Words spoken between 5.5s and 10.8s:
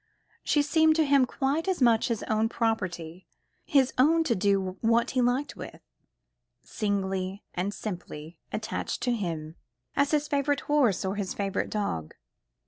with, singly and simply attached to him, as his favourite